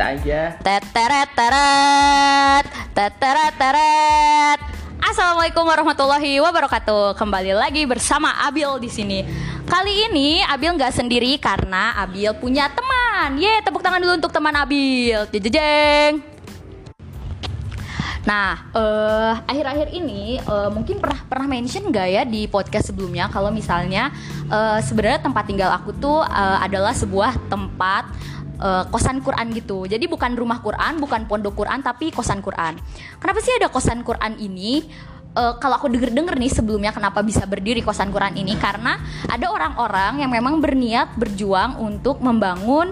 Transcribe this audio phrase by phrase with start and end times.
[0.00, 0.56] aja.
[0.64, 2.64] Teteret teret,
[2.96, 4.58] teteret teret.
[5.00, 7.16] Assalamualaikum warahmatullahi wabarakatuh.
[7.16, 9.18] Kembali lagi bersama Abil di sini.
[9.68, 13.36] Kali ini Abil nggak sendiri karena Abil punya teman.
[13.36, 15.28] Ye, tepuk tangan dulu untuk teman Abil.
[15.28, 16.24] Jejeng.
[18.20, 23.48] Nah, eh, akhir-akhir ini eh, mungkin pernah pernah mention nggak ya di podcast sebelumnya kalau
[23.48, 24.12] misalnya
[24.46, 28.12] eh, sebenarnya tempat tinggal aku tuh eh, adalah sebuah tempat
[28.60, 29.88] eh, kosan Quran gitu.
[29.88, 32.76] Jadi bukan rumah Quran, bukan pondok Quran, tapi kosan Quran.
[33.18, 34.84] Kenapa sih ada kosan Quran ini?
[35.30, 38.98] Eh, kalau aku denger-denger nih sebelumnya kenapa bisa berdiri kosan Quran ini karena
[39.30, 42.90] ada orang-orang yang memang berniat berjuang untuk membangun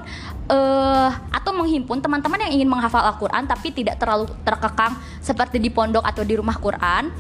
[0.48, 6.00] eh atau menghimpun teman-teman yang ingin menghafal Al-Quran tapi tidak terlalu terkekang seperti di pondok
[6.00, 7.12] atau di rumah Quran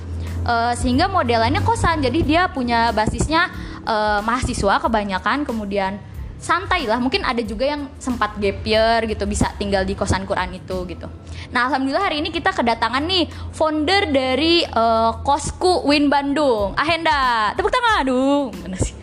[0.48, 3.52] Eh, sehingga modelannya kosan jadi dia punya basisnya
[3.84, 6.00] eh, mahasiswa kebanyakan kemudian
[6.38, 10.54] santai lah mungkin ada juga yang sempat gap year gitu bisa tinggal di kosan Quran
[10.54, 11.10] itu gitu.
[11.50, 16.78] Nah alhamdulillah hari ini kita kedatangan nih founder dari eh, kosku Win Bandung.
[16.78, 18.06] Ahenda tepuk tangan.
[18.06, 18.94] Aduh mana sih?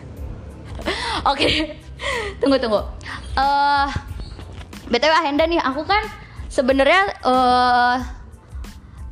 [1.30, 1.76] Oke
[2.40, 2.80] tunggu tunggu.
[3.36, 3.88] Eh
[4.88, 6.02] btw Ahenda nih aku kan
[6.48, 7.96] sebenarnya eh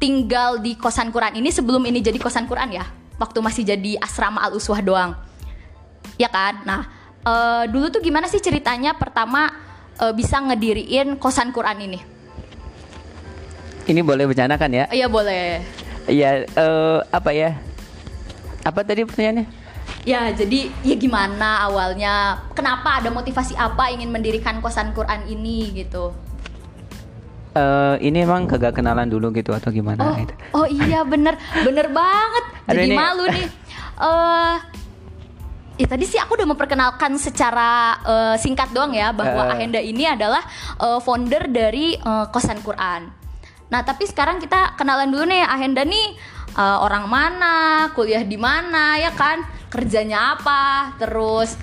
[0.00, 2.88] tinggal di kosan Quran ini sebelum ini jadi kosan Quran ya.
[3.20, 5.12] Waktu masih jadi asrama al uswah doang.
[6.16, 6.64] Ya kan?
[6.64, 6.93] Nah
[7.25, 9.50] eh, dulu tuh gimana sih ceritanya pertama
[9.97, 12.00] eh, bisa ngediriin kosan Quran ini
[13.84, 14.89] Ini boleh bercanda kan ya?
[14.89, 15.61] iya boleh
[16.05, 17.56] Iya, eh, apa ya?
[18.62, 19.64] Apa tadi pertanyaannya?
[20.00, 22.12] ya jadi ya gimana awalnya
[22.52, 26.12] kenapa ada motivasi apa ingin mendirikan kosan Quran ini gitu
[27.55, 30.34] Eh, ini emang kagak kenalan dulu gitu atau gimana oh gitu?
[30.52, 33.47] oh iya bener bener banget Aduh, jadi ini- malu nih
[34.11, 34.55] eh
[35.75, 39.53] Ya tadi sih aku udah memperkenalkan secara eh, singkat doang ya bahwa Eh.
[39.58, 40.42] Ahenda ini adalah
[40.78, 43.11] eh, founder dari eh, kosan Quran.
[43.74, 46.14] Nah tapi sekarang kita kenalan dulu nih Ahenda nih
[46.55, 51.58] eh, orang mana, kuliah di mana ya kan, kerjanya apa, terus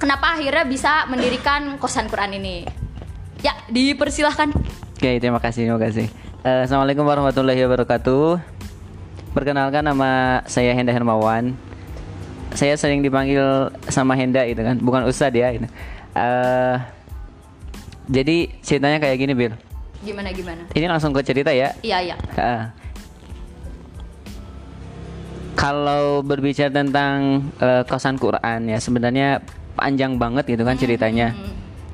[0.00, 2.64] kenapa akhirnya bisa mendirikan kosan Quran ini?
[3.44, 4.48] Ya dipersilahkan.
[4.96, 6.08] Oke, terima kasih, terima kasih.
[6.40, 8.40] Eh, Assalamualaikum warahmatullahi wabarakatuh.
[9.36, 11.71] Perkenalkan nama saya Henda Hermawan.
[12.52, 15.48] Saya sering dipanggil sama Henda gitu kan, bukan Ustadz ya.
[15.52, 15.66] Gitu.
[16.12, 16.76] Eh,
[18.12, 19.54] jadi ceritanya kayak gini, Bil.
[20.02, 20.62] Gimana gimana?
[20.74, 21.72] Ini langsung ke cerita ya.
[21.80, 22.16] Iya iya.
[22.34, 22.74] Ah.
[25.54, 29.38] Kalau berbicara tentang eh, kosan Quran ya sebenarnya
[29.78, 31.32] panjang banget gitu kan ceritanya.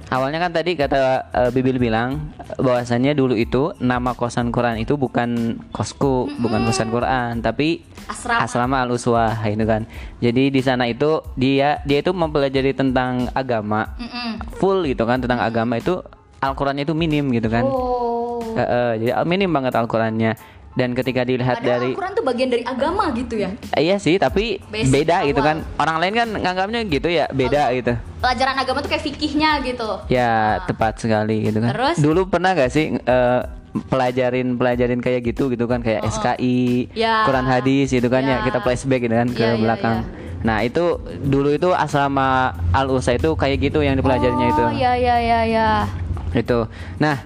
[0.09, 5.61] Awalnya kan tadi kata eh, Bibil bilang bahwasannya dulu itu nama kosan Quran itu bukan
[5.69, 8.41] kosku, bukan kosan Quran, tapi Asrama.
[8.41, 9.85] asrama al uswah itu kan.
[10.25, 14.41] Jadi di sana itu dia dia itu mempelajari tentang agama Mm-mm.
[14.57, 16.01] full gitu kan tentang agama itu
[16.41, 17.69] Al-Qur'annya itu minim gitu kan.
[17.69, 18.41] Oh.
[18.57, 20.58] Eh, eh, jadi minim banget Al-Qur'annya.
[20.79, 23.51] Dan ketika dilihat Padahal dari Al-Quran tuh bagian dari agama gitu ya.
[23.75, 25.49] Iya sih, tapi Basic beda gitu awal.
[25.51, 25.57] kan.
[25.75, 27.99] Orang lain kan nganggapnya gitu ya, beda gitu.
[28.23, 29.89] Pelajaran agama tuh kayak fikihnya gitu.
[30.07, 31.75] Ya, tepat sekali gitu kan.
[31.75, 31.97] Terus?
[31.99, 33.41] Dulu pernah gak sih eh,
[33.91, 37.27] pelajarin pelajarin kayak gitu gitu kan kayak SKI, Ya.
[37.27, 38.39] Quran hadis gitu kan ya.
[38.39, 38.47] Ya.
[38.47, 39.97] Kita flashback gitu kan ke Ya, ya, belakang.
[40.39, 44.63] Nah, itu dulu itu asrama Al-Usa itu kayak gitu yang dipelajarinya itu.
[44.63, 45.69] Oh ya ya ya ya.
[46.31, 46.71] Itu.
[47.03, 47.19] Nah,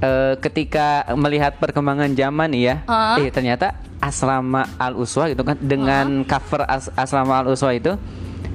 [0.00, 3.16] eh, ketika melihat perkembangan zaman ya, Hah?
[3.16, 7.94] eh ternyata asrama Al Uswa gitu kan dengan cover as- asrama Al Uswa itu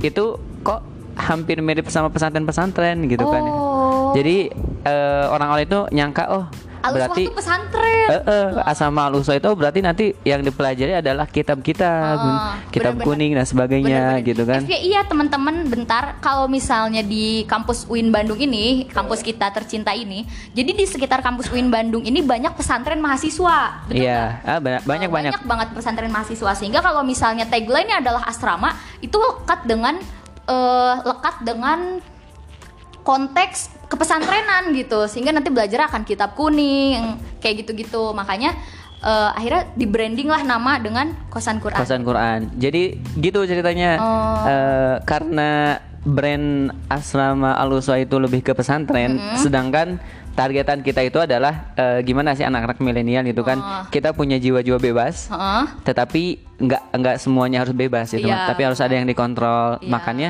[0.02, 0.82] itu kok
[1.16, 3.42] hampir mirip sama pesantren-pesantren gitu kan.
[3.46, 3.54] ya.
[3.54, 4.12] Oh.
[4.12, 4.50] Jadi
[4.84, 6.46] eh, orang-orang itu nyangka oh
[6.86, 8.06] Al berarti tuh pesantren.
[8.06, 13.06] eh, eh, asrama Al Uswa itu berarti nanti yang dipelajari adalah kitab-kitab, Ah, kitab bener-bener.
[13.08, 14.28] kuning dan sebagainya Bener-bener.
[14.28, 14.62] gitu kan.
[14.62, 20.24] FYI ya teman-teman bentar kalau misalnya di kampus UIN Bandung ini kampus kita tercinta ini
[20.52, 24.00] jadi di sekitar kampus UIN Bandung ini banyak pesantren mahasiswa betul?
[24.00, 25.32] Iya, ah, banyak banyak Eh, banyak.
[25.44, 28.70] banget pesantren mahasiswa sehingga kalau misalnya tagline-nya adalah asrama
[29.00, 29.98] itu lekat dengan
[30.46, 31.98] eh, lekat dengan
[33.02, 38.54] konteks kepesantrenan gitu sehingga nanti belajar akan kitab kuning kayak gitu-gitu makanya
[39.06, 41.78] eh, akhirnya di branding lah nama dengan kosan Quran.
[41.78, 42.50] Kosan Quran.
[42.58, 43.92] Jadi gitu ceritanya.
[44.02, 44.50] Oh.
[44.50, 49.98] Eh, karena brand asrama Al Uswa itu lebih ke pesantren, sedangkan
[50.38, 53.58] targetan kita itu adalah eh, gimana sih anak-anak milenial gitu kan.
[53.58, 53.84] Oh.
[53.90, 55.30] Kita punya jiwa-jiwa bebas.
[55.30, 55.64] Heeh.
[55.86, 56.24] Tetapi
[56.62, 58.50] nggak nggak semuanya harus bebas gitu, Iya.
[58.50, 59.82] tapi harus ada yang dikontrol.
[59.82, 59.90] Iya.
[59.90, 60.30] Makanya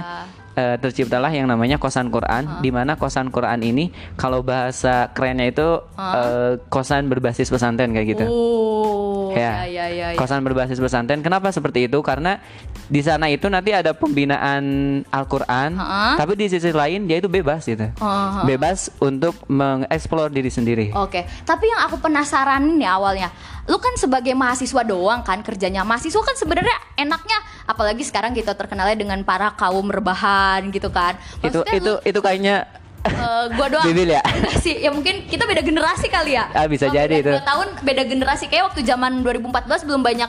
[0.56, 5.68] eh, terciptalah yang namanya kosan Quran, di mana kosan Quran ini kalau bahasa kerennya itu
[6.00, 8.26] eh, kosan berbasis pesantren kayak gitu.
[8.26, 10.20] Oh, iya, iya, iya, iya.
[10.20, 11.20] Kosan berbasis pesantren.
[11.20, 12.00] Kenapa seperti itu?
[12.00, 12.40] Karena
[12.88, 14.64] di sana itu nanti ada pembinaan
[15.12, 15.76] Al-Qur'an,
[16.16, 17.92] tapi di sisi lain dia itu bebas gitu.
[18.00, 20.88] Oh, Bebas untuk mengeksplor diri sendiri.
[20.96, 23.34] Oke, tapi yang aku penasaran nih awalnya,
[23.68, 25.82] lu kan sebagai mahasiswa doang kan kerjanya.
[25.82, 31.14] Mahasiswa kan sebenarnya enaknya, apalagi sekarang kita terkenalnya dengan para kaum rebahan gitu kan.
[31.40, 32.58] itu Maksudnya itu lu- itu kayaknya
[33.06, 33.86] Eh, gua doang.
[33.86, 34.22] Bibil ya?
[34.66, 36.50] Sih, ya mungkin kita beda generasi kali ya.
[36.50, 37.30] Ah, bisa Kalau jadi itu.
[37.38, 40.26] tahun beda generasi kayak waktu zaman 2014 belum banyak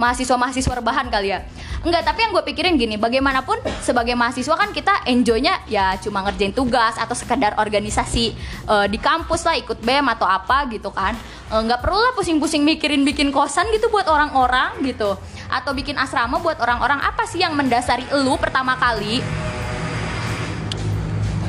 [0.00, 1.44] mahasiswa-mahasiswa rebahan kali ya.
[1.84, 6.56] Enggak, tapi yang gue pikirin gini, bagaimanapun sebagai mahasiswa kan kita enjoynya ya cuma ngerjain
[6.56, 8.32] tugas atau sekedar organisasi
[8.64, 11.12] eh, di kampus lah ikut BEM atau apa gitu kan.
[11.52, 15.20] Eh, Nggak perlu lah pusing-pusing mikirin bikin kosan gitu buat orang-orang gitu.
[15.52, 19.20] Atau bikin asrama buat orang-orang apa sih yang mendasari elu pertama kali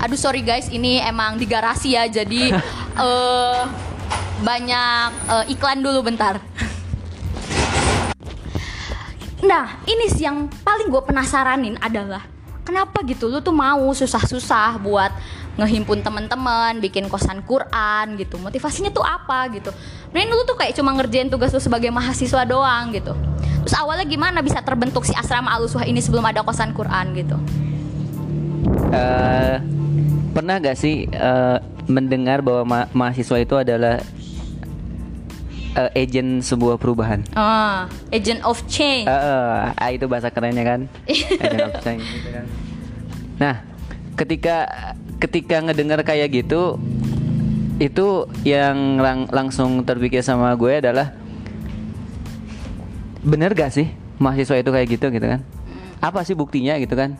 [0.02, 2.58] Aduh sorry guys, ini emang di garasi ya, jadi
[3.06, 3.62] eh
[4.42, 6.42] banyak eh, iklan dulu bentar.
[9.42, 12.22] Nah, ini sih yang paling gue penasaranin adalah
[12.62, 15.12] kenapa gitu lu tuh mau susah-susah buat
[15.58, 18.38] ngehimpun teman-teman, bikin kosan Quran gitu.
[18.38, 19.74] Motivasinya tuh apa gitu?
[20.14, 23.18] Mending lu tuh kayak cuma ngerjain tugas lu sebagai mahasiswa doang gitu.
[23.66, 27.38] Terus awalnya gimana bisa terbentuk si asrama Al-Uswah ini sebelum ada kosan Quran gitu?
[28.94, 29.56] Eh,
[30.32, 31.58] pernah gak sih eh,
[31.90, 34.00] mendengar bahwa ma- mahasiswa itu adalah
[35.76, 37.24] eh, agent sebuah perubahan?
[37.34, 39.08] Ah, agent of change.
[39.08, 40.80] Eh, ah, itu bahasa kerennya kan?
[41.44, 42.46] agent of change gitu kan.
[43.40, 43.56] Nah,
[44.16, 44.68] ketika
[45.18, 46.78] ketika ngedengar kayak gitu,
[47.78, 48.08] itu
[48.46, 51.14] yang lang- langsung terpikir sama gue adalah
[53.22, 55.42] bener gak sih mahasiswa itu kayak gitu gitu kan?
[56.02, 57.18] Apa sih buktinya gitu kan?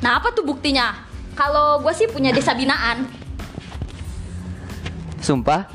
[0.00, 1.06] Nah apa tuh buktinya?
[1.36, 3.06] Kalau gue sih punya desa binaan
[5.20, 5.68] Sumpah?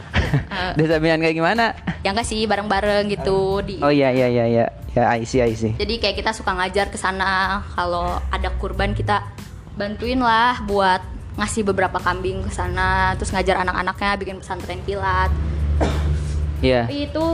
[0.50, 0.72] Eh.
[0.78, 1.78] Desa binaan kayak gimana?
[2.02, 4.66] Ya enggak sih bareng-bareng gitu di Oh iya iya iya iya.
[4.98, 5.78] Ya I see I see.
[5.78, 9.22] Jadi kayak kita suka ngajar ke sana kalau ada kurban kita
[9.78, 11.04] bantuin lah buat
[11.36, 15.30] ngasih beberapa kambing ke sana terus ngajar anak-anaknya bikin pesantren kilat.
[16.64, 16.88] Iya.
[16.88, 17.26] Tapi itu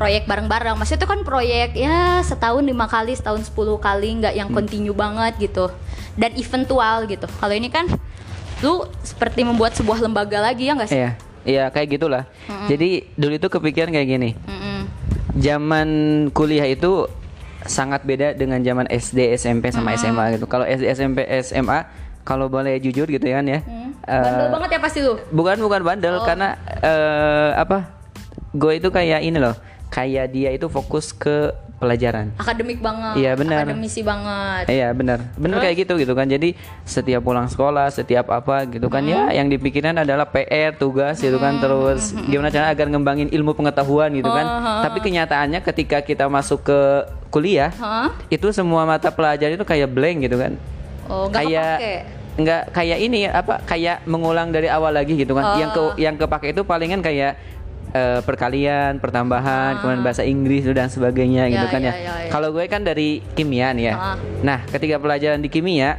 [0.00, 0.80] proyek bareng-bareng.
[0.80, 5.36] Maksudnya itu kan proyek ya setahun lima kali, setahun 10 kali nggak yang continue banget
[5.38, 5.68] gitu.
[6.16, 7.28] Dan eventual gitu.
[7.28, 7.84] Kalau ini kan
[8.64, 11.00] lu seperti membuat sebuah lembaga lagi ya nggak sih?
[11.04, 11.29] Iya.
[11.42, 12.24] Iya kayak gitulah.
[12.66, 14.30] Jadi dulu itu kepikiran kayak gini.
[14.40, 14.80] Mm-mm.
[15.36, 15.88] Zaman
[16.30, 17.06] kuliah itu
[17.62, 20.44] sangat beda dengan zaman SD, SMP sama SMA gitu.
[20.44, 21.84] Kalau SD, SMP, SMA
[22.20, 23.60] kalau boleh jujur gitu ya kan ya.
[23.60, 25.16] Eh, Bandel banget ya pasti lu.
[25.30, 26.24] bukan bukan bandel Oh.
[26.24, 27.88] karena eh, apa?
[28.52, 29.56] Gue itu kayak ini loh.
[29.88, 31.50] Kayak dia itu fokus ke
[31.80, 32.36] pelajaran.
[32.36, 33.16] Akademik banget.
[33.16, 33.64] Iya, benar.
[33.64, 34.64] Akademisi banget.
[34.68, 36.28] Iya benar, benar kayak gitu gitu kan.
[36.28, 36.52] Jadi
[36.84, 41.56] setiap pulang sekolah, setiap apa gitu kan ya, yang dipikirkan adalah PR, tugas gitu kan.
[41.56, 44.46] Terus gimana cara agar ngembangin ilmu pengetahuan gitu kan.
[44.84, 46.80] Tapi kenyataannya ketika kita masuk ke
[47.32, 48.12] kuliah, Hah?
[48.28, 50.52] itu semua mata pelajaran itu kayak blank gitu kan.
[51.10, 51.96] Oh, kayak kepake.
[52.38, 55.56] nggak kayak ini apa kayak mengulang dari awal lagi gitu kan.
[55.56, 57.40] Yang ke yang kepake itu palingan kayak
[57.90, 61.94] eh, perkalian, pertambahan, kemudian bahasa Inggris dan sebagainya Ya, gitu kan ya, ya.
[61.94, 62.30] ya, ya.
[62.30, 63.94] Kalau gue kan dari kimia nih ya.
[63.94, 64.16] Ah.
[64.40, 65.98] Nah, ketika pelajaran di kimia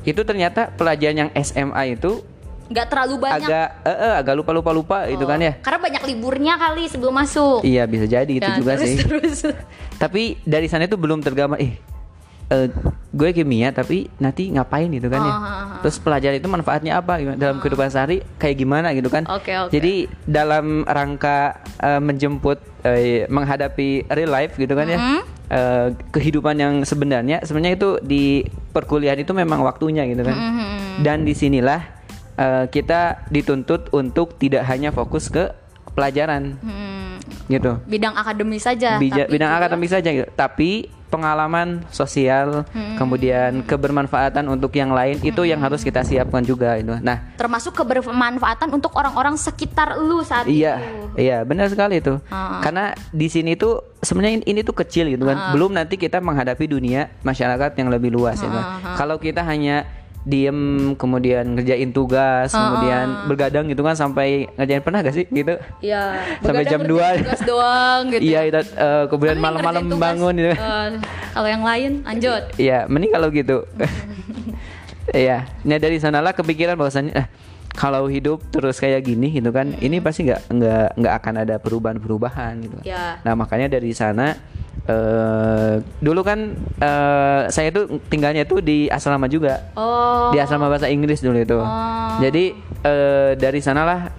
[0.00, 2.24] itu ternyata pelajaran yang SMA itu
[2.70, 3.50] nggak terlalu banyak.
[3.50, 5.58] agak eh, eh, agak lupa lupa lupa gitu kan ya.
[5.58, 7.66] Karena banyak liburnya kali sebelum masuk.
[7.66, 8.96] Iya bisa jadi itu Ya, juga terus, sih.
[9.02, 9.38] Terus.
[9.98, 11.74] Tapi dari sana itu belum tergambar eh
[12.50, 12.66] eh,
[13.10, 15.30] gue kimia tapi nanti ngapain gitu kan ya.
[15.30, 15.78] Ah, ah, ah.
[15.80, 17.36] Terus pelajaran itu manfaatnya apa gimana?
[17.36, 19.24] dalam kehidupan sehari kayak gimana gitu kan.
[19.26, 19.70] Oke, oke.
[19.70, 21.38] Jadi dalam rangka
[21.78, 24.98] eh, menjemput eh, menghadapi real life gitu kan ya.
[24.98, 25.20] Mhm.
[25.48, 30.34] eh, kehidupan yang sebenarnya sebenarnya itu di perkuliahan itu memang waktunya gitu kan.
[30.34, 31.02] Mhm.
[31.02, 31.80] Dan di sinilah
[32.36, 35.50] eh, kita dituntut untuk tidak hanya fokus ke
[35.90, 37.82] pelajaran Hmm, gitu.
[37.84, 38.96] bidang akademis saja.
[38.96, 40.28] Bija- tapi bidang akademis saja gitu.
[40.30, 42.94] Tapi pengalaman sosial, Hmm.
[42.94, 46.94] kemudian kebermanfaatan untuk yang lain itu yang harus kita siapkan juga itu.
[47.02, 51.18] Nah, termasuk kebermanfaatan untuk orang-orang sekitar lu saat iya, itu.
[51.18, 52.22] iya benar sekali itu.
[52.30, 52.62] Ah.
[52.62, 55.52] Karena di sini tuh sebenarnya ini, ini tuh kecil gitu kan.
[55.52, 58.64] Belum nanti kita menghadapi dunia masyarakat yang lebih luas ya kan.
[58.96, 59.84] Kalau kita hanya
[60.20, 60.58] diem
[60.94, 66.64] kemudian ngerjain tugas kemudian bergadang gitu kan sampai ngerjain pernah gak sih gitu Iya, Sampai
[66.64, 67.16] jam dua.
[67.16, 68.20] tugas doang gitu.
[68.22, 70.88] iya itu eh, kemudian malam-malam bangun gitu Eh,
[71.30, 72.42] kalau yang lain lanjut.
[72.54, 73.64] Iya, mending kalau gitu.
[75.10, 77.26] Iya, nah dari sanalah kepikiran bahwasannya eh,
[77.70, 82.52] kalau hidup terus kayak gini gitu kan, ini pasti nggak nggak nggak akan ada perubahan-perubahan
[82.60, 82.78] gitu.
[82.84, 83.18] Iya.
[83.24, 84.38] Nah makanya dari sana
[84.90, 86.38] eh dulu kan
[86.76, 90.34] eh, saya tuh tinggalnya tuh di asrama juga, Oh.
[90.34, 91.54] di asrama bahasa Inggris dulu itu.
[91.56, 92.18] Oh.
[92.18, 94.10] Jadi eh, dari sanalah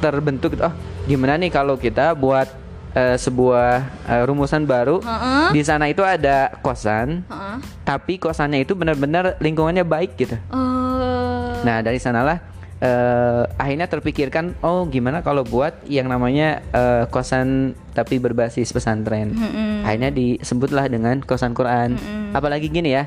[0.00, 0.72] terbentuk oh
[1.04, 2.48] gimana nih kalau kita buat
[2.96, 3.72] eh, sebuah
[4.08, 5.52] eh, rumusan baru Heeh.
[5.52, 7.56] di sana itu ada kosan Heeh.
[7.84, 12.40] tapi kosannya itu benar-benar lingkungannya baik gitu Eh, nah dari sanalah
[12.80, 19.84] eh, akhirnya terpikirkan oh gimana kalau buat yang namanya eh, kosan tapi berbasis pesantren Mm-mm.
[19.84, 22.00] akhirnya disebutlah dengan kosan Quran
[22.32, 23.04] apalagi gini ya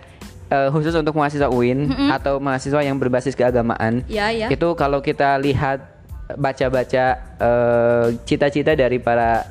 [0.49, 4.47] eh, khusus untuk mahasiswa UIN atau mahasiswa yang berbasis keagamaan Ya ya.
[4.53, 5.89] itu kalau kita lihat
[6.37, 7.05] baca-baca
[7.41, 9.45] eh, cita-cita dari para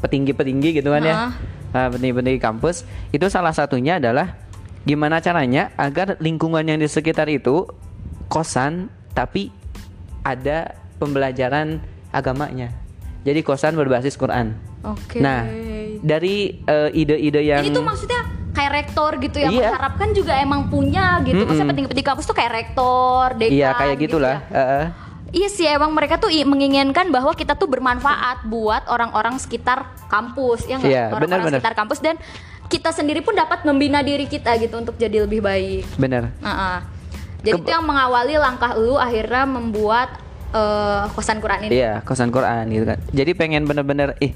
[0.00, 1.32] petinggi-petinggi gitu kan ya Heeh.
[1.70, 2.82] Nah, petinggi-petinggi kampus
[3.14, 4.34] itu salah satunya adalah
[4.82, 7.62] gimana caranya agar lingkungan yang di sekitar itu
[8.26, 9.52] kosan tapi
[10.22, 12.72] ada pembelajaran agamanya
[13.22, 15.20] jadi kosan berbasis Quran Oke.
[15.20, 15.44] nah
[16.00, 19.68] dari eh, ide-ide yang Ini tuh maksudnya kayak rektor gitu ya Iya.
[19.70, 21.44] mengharapkan juga emang punya gitu.
[21.44, 21.70] Maksudnya Mm-mm.
[21.70, 23.52] petinggi-petinggi kampus tuh kayak rektor, dekan.
[23.52, 24.56] iya kayak gitu gitulah ya.
[24.56, 24.84] Heeh.
[25.30, 30.82] Iya sih emang mereka tuh menginginkan bahwa kita tuh bermanfaat buat orang-orang sekitar kampus ya
[30.82, 32.18] nggak Iya, orang-orang sekitar kampus dan
[32.66, 35.86] kita sendiri pun dapat membina diri kita gitu untuk jadi lebih baik.
[35.94, 36.82] bener Nah,
[37.40, 40.08] jadi Ke- itu yang mengawali langkah lu akhirnya membuat
[40.50, 41.72] eh, kosan Quran ini.
[41.72, 42.98] Iya, kosan Quran gitu kan.
[43.10, 44.34] Jadi pengen bener-bener ih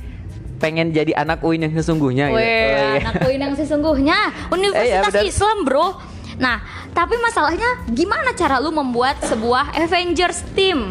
[0.56, 2.38] pengen jadi anak UIN yang sesungguhnya gitu.
[2.38, 3.00] Weh, Oh, iya.
[3.02, 4.18] anak UIN yang sesungguhnya
[4.48, 5.24] Universitas benar.
[5.24, 5.88] Islam bro
[6.34, 6.58] Nah,
[6.90, 10.90] tapi masalahnya gimana cara lu membuat sebuah Avengers team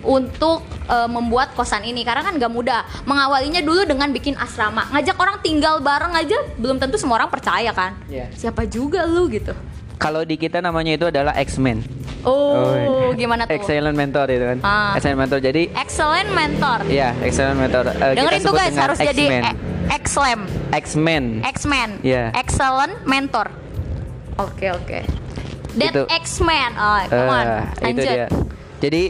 [0.00, 5.14] untuk eh, membuat kosan ini karena kan gak mudah mengawalinya dulu dengan bikin asrama ngajak
[5.14, 8.32] orang tinggal bareng aja belum tentu semua orang percaya kan Iya.
[8.32, 9.52] siapa juga lu gitu
[10.00, 11.84] Kalau di kita namanya itu adalah X-Men.
[12.22, 14.58] oh, gimana tuh Excellent mentor itu kan.
[14.60, 14.92] Ah.
[14.92, 15.38] Excellent mentor.
[15.40, 17.84] Jadi excellent mentor Iya, excellent mentor.
[17.86, 19.42] Kita dengerin tuh guys harus jadi X-Men.
[19.44, 19.58] e-
[19.90, 20.40] X-Lam
[20.70, 21.24] X-Men.
[21.42, 22.30] X-Men Iya.
[22.32, 23.50] excellent mentor
[24.36, 25.00] oke oke
[25.72, 26.02] That Itu.
[26.06, 28.26] X-Men oh, come on Eh, itu lanjut dia.
[28.80, 29.02] Jadi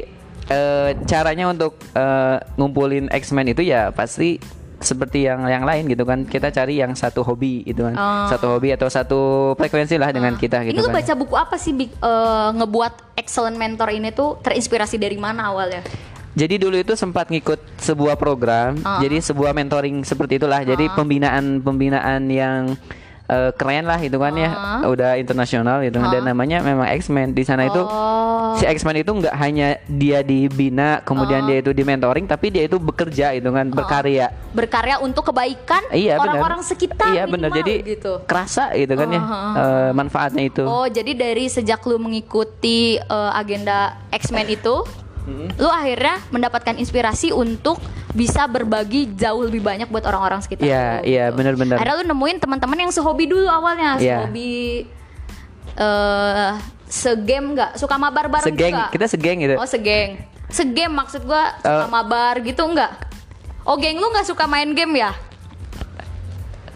[0.48, 4.40] eh, caranya untuk eh, ngumpulin X-Men itu ya pasti
[4.80, 6.24] seperti yang yang lain gitu kan.
[6.24, 7.94] Kita cari yang satu hobi gitu kan.
[7.94, 8.26] Oh.
[8.26, 9.20] Satu hobi atau satu
[9.54, 10.98] frekuensi lah dengan kita Ini gitu lu kan.
[10.98, 15.84] baca buku apa sih eh, ngebuat excellent mentor ini tuh terinspirasi dari mana awalnya?
[16.30, 19.02] Jadi dulu itu sempat ngikut sebuah program, Ah.
[19.02, 20.62] jadi sebuah mentoring seperti itulah.
[20.62, 22.78] Jadi pembinaan pembinaan yang
[23.30, 24.82] eh, keren lah itu kan ya, Ah.
[24.84, 26.02] udah internasional gitu.
[26.02, 27.30] Dan namanya memang X-Men.
[27.30, 28.58] Di sana itu Oh.
[28.58, 32.76] si X-Men itu nggak hanya dia dibina, kemudian dia itu di mentoring, tapi dia itu
[32.76, 34.34] bekerja itu kan, berkarya.
[34.50, 37.14] Berkarya untuk kebaikan Iya orang-orang sekitar.
[37.14, 37.50] Iya benar.
[37.52, 38.18] Jadi gitu.
[38.26, 39.54] kerasa gitu kan ya Ah, ah, ah.
[39.54, 40.64] eh, manfaatnya itu.
[40.64, 44.82] Oh, jadi dari sejak lu mengikuti eh, agenda X-Men itu,
[45.56, 47.78] lu akhirnya mendapatkan inspirasi untuk
[48.10, 50.66] bisa berbagi jauh lebih banyak buat orang-orang sekitar.
[50.66, 51.36] Iya, lu, iya, gitu.
[51.38, 51.76] benar-benar.
[51.78, 54.26] Akhirnya lu nemuin teman-teman yang sehobi dulu awalnya, Iya.
[54.26, 54.88] sehobi
[55.78, 56.50] eh
[56.90, 59.54] segame nggak suka mabar bareng Segeng, juga kita segeng gitu.
[59.54, 60.18] Oh segeng,
[60.50, 61.90] segame maksud gua suka Eh.
[61.90, 62.92] mabar gitu nggak?
[63.62, 65.14] Oh geng lu nggak suka main game ya?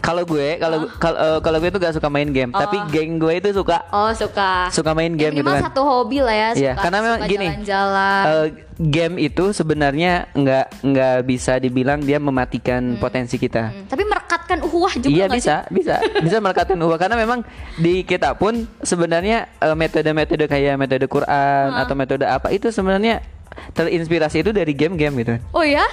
[0.05, 2.85] Kalau gue, kalau kalau eh, kalau gue tuh gak suka main game, tapi Oh.
[2.87, 4.69] geng gue itu suka Oh suka.
[4.69, 5.63] suka main Ya, game gitu minimal kan.
[5.65, 6.49] satu hobi lah ya.
[6.51, 8.23] Suka, Iya, karena memang suka gini, Jalan-jalan.
[8.23, 8.47] Eh,
[8.77, 13.71] game itu sebenarnya nggak nggak bisa dibilang dia mematikan potensi kita.
[13.71, 17.41] Hmm, Tapi merekatkan uhuah juga Iya bisa, bisa, bisa melekatkan ubah karena memang
[17.75, 21.81] di kita pun sebenarnya eh, metode-metode kayak metode Quran Ah.
[21.81, 23.25] atau metode apa itu sebenarnya
[23.71, 25.33] terinspirasi itu dari game-game gitu.
[25.33, 25.41] sih?
[25.49, 25.87] Oh ya?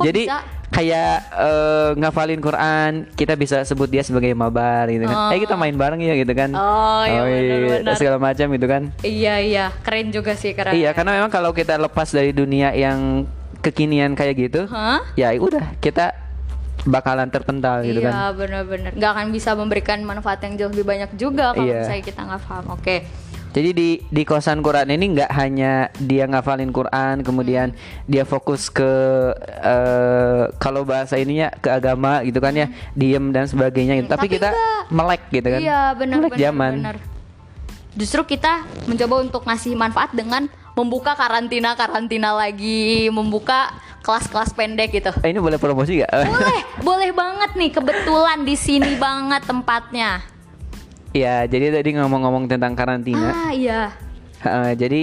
[0.00, 0.40] Jadi bisa?
[0.74, 5.30] Kayak eh, ngafalin Quran, kita bisa sebut dia sebagai mabar gitu kan.
[5.30, 6.50] Eh kita main bareng ya gitu kan.
[6.50, 7.94] Oh, iya, benar-benar.
[7.94, 8.82] segala macam gitu kan.
[9.00, 10.74] Iya iya, keren juga sih keren.
[10.74, 13.24] Iya, karena memang kalau kita lepas dari dunia yang
[13.62, 15.00] kekinian kayak gitu, Hah?
[15.14, 16.12] ya udah kita
[16.84, 18.12] bakalan terpental gitu kan.
[18.12, 18.90] Iya benar-benar.
[18.92, 21.80] Gak akan bisa memberikan manfaat yang jauh lebih banyak juga kalau Iya.
[21.80, 22.64] misalnya kita nggak paham.
[22.76, 22.96] Oke.
[23.54, 27.78] Jadi di di kosan Quran ini nggak hanya dia ngafalin Quran, kemudian Hmm.
[28.04, 28.82] dia fokus ke
[29.62, 34.10] eh, kalau bahasa ininya ke agama gitu kan ya, diem dan sebagainya gitu.
[34.10, 34.18] Tapi, Hmm.
[34.18, 34.82] Tapi kita enggak.
[34.90, 35.60] melek gitu kan.
[35.60, 36.42] Iya benar melek benar.
[36.42, 36.72] zaman.
[37.94, 38.52] Justru kita
[38.84, 43.70] mencoba untuk ngasih manfaat dengan membuka karantina karantina lagi, membuka
[44.02, 45.14] kelas-kelas pendek gitu.
[45.22, 46.10] Eh, ini boleh promosi gak?
[46.10, 50.33] Boleh, boleh banget nih kebetulan di sini banget tempatnya.
[51.14, 53.30] Iya, jadi tadi ngomong-ngomong tentang karantina.
[53.30, 53.94] Ah iya.
[54.42, 55.00] eh, jadi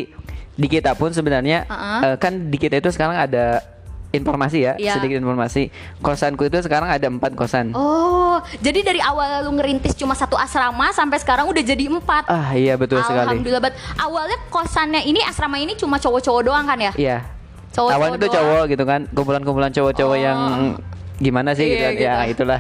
[0.51, 1.99] di kita pun sebenarnya Uh-uh.
[2.03, 3.63] eh, kan di kita itu sekarang ada
[4.11, 4.99] informasi ya, Iya.
[4.99, 5.71] sedikit informasi.
[5.97, 7.71] Kosanku itu sekarang ada empat kosan.
[7.71, 12.27] Oh, jadi dari awal lu ngerintis cuma satu asrama sampai sekarang udah jadi empat.
[12.27, 13.23] Ah iya betul sekali.
[13.23, 13.79] Alhamdulillah banget.
[13.95, 16.91] Awalnya kosannya ini asrama ini cuma cowok-cowok doang kan ya?
[16.93, 17.17] Iya.
[17.71, 20.19] Cowok-cowok Awalnya itu cowok gitu kan, kumpulan-kumpulan cowok-cowok Oh.
[20.19, 20.39] yang
[21.15, 21.93] gimana sih Iya, gitu kan.
[21.95, 22.31] Ya gitu.
[22.35, 22.59] itulah.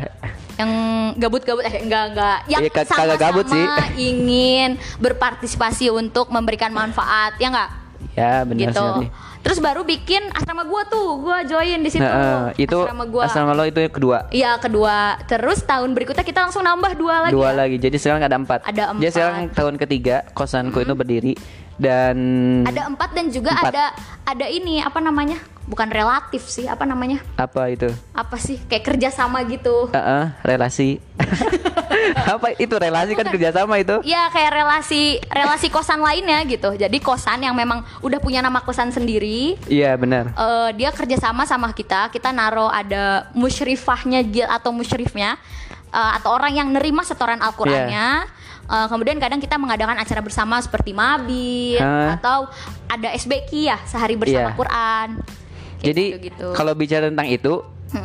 [0.59, 0.71] Yang
[1.17, 2.37] gabut-gabut eh enggak enggak.
[2.47, 3.65] Yang Iya, sama-sama gabut sih.
[4.11, 7.69] ingin berpartisipasi untuk memberikan manfaat, ya enggak?
[8.11, 8.83] Ya benar gitu.
[8.83, 9.07] sekali.
[9.41, 12.05] Terus baru bikin asrama gua tuh, gua join di situ.
[12.05, 13.23] Nah, itu asrama gua.
[13.25, 14.17] asrama lo itu yang kedua.
[14.29, 15.17] Iya kedua.
[15.25, 17.33] Terus tahun berikutnya kita langsung nambah dua lagi.
[17.33, 17.65] dua ya?
[17.65, 17.75] lagi.
[17.81, 18.59] Jadi sekarang ada empat.
[18.67, 19.13] Ada Jadi empat.
[19.15, 21.33] sekarang tahun ketiga kosanku itu berdiri
[21.81, 22.15] dan
[22.69, 23.73] Ada empat dan juga Empat.
[23.73, 23.85] ada
[24.29, 25.41] ada ini apa namanya?
[25.71, 27.23] Bukan relatif sih, apa namanya?
[27.39, 27.87] apa itu?
[28.11, 28.59] Apa sih?
[28.67, 29.87] Kayak kerjasama gitu.
[29.95, 30.99] Heeh, relasi.
[32.27, 34.03] apa itu relasi kan kerjasama itu?
[34.03, 36.75] Ya kayak relasi relasi kosan lainnya gitu.
[36.75, 39.55] Jadi kosan yang memang udah punya nama kosan sendiri.
[39.71, 40.35] Iya benar.
[40.35, 42.11] eh, dia kerjasama sama kita.
[42.11, 45.39] Kita naro ada musyrifahnya atau musyrifnya
[45.87, 48.07] eh, atau orang yang nerima setoran Al-Qur'annya.
[48.27, 48.39] Iya.
[48.67, 52.19] Eh, kemudian kadang kita mengadakan acara bersama seperti mabit Hah?
[52.19, 52.51] atau
[52.87, 54.57] ada SBQ ya sehari bersama Iya.
[54.59, 55.09] Quran.
[55.81, 56.47] Kayak Jadi gitu-gitu.
[56.53, 57.53] kalau bicara tentang itu,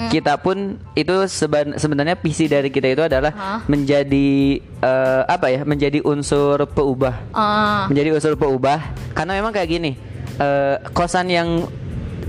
[0.08, 0.56] kita pun
[0.92, 3.58] itu seben- sebenarnya visi dari kita itu adalah Hah?
[3.66, 5.60] menjadi eh, apa ya?
[5.62, 7.14] Menjadi unsur peubah.
[7.28, 8.80] Eh, menjadi unsur peubah
[9.12, 9.92] karena memang kayak gini
[10.36, 11.68] eh, kosan yang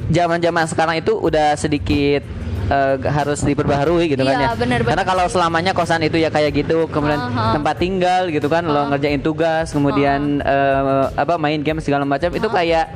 [0.07, 2.23] zaman-zaman sekarang itu udah sedikit
[2.67, 5.09] eh, harus diperbaharui gitu kan Iya, ya bener, karena bener.
[5.09, 7.55] kalau selamanya kosan itu ya kayak gitu kemudian Aha.
[7.55, 12.47] tempat tinggal gitu kan lo ngerjain tugas kemudian eh, apa main game segala macam itu
[12.47, 12.87] kayak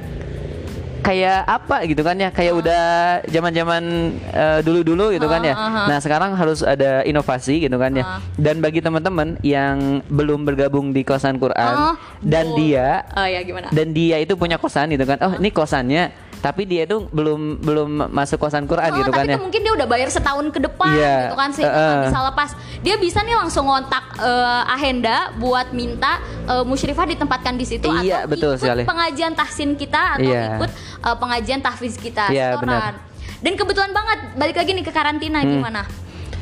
[1.02, 2.84] kayak apa gitu kan ya kayak udah
[3.26, 3.84] zaman-zaman
[4.32, 5.54] eh, dulu-dulu gitu kan ya.
[5.54, 5.86] Ah, ah, ah.
[5.90, 8.22] Nah, sekarang harus ada inovasi gitu kan ya.
[8.38, 12.58] Dan bagi teman-teman yang belum bergabung di kosan Quran Oh, dan bu.
[12.62, 13.68] dia oh ya gimana?
[13.74, 15.18] dan dia itu punya kosan gitu kan.
[15.20, 19.38] Oh, ini kosannya tapi dia itu belum belum masuk kosan Quran Oh, gitu kan ya.
[19.38, 21.86] mungkin dia udah bayar setahun ke depan Iya, gitu kan sehingga uh-uh.
[21.88, 22.50] nggak bisa lepas.
[22.82, 28.26] Dia bisa nih langsung ngontak eh, Ahenda buat minta eh, musyrifah ditempatkan di situ Iya,
[28.26, 28.84] atau betul ikut sekali.
[28.84, 30.44] pengajian tahsin kita atau Iya.
[30.58, 32.66] ikut eh, pengajian tahfiz kita Iya, setoran.
[32.68, 32.94] benar.
[33.40, 35.50] Dan kebetulan banget balik lagi nih ke karantina Hmm.
[35.52, 35.82] gimana?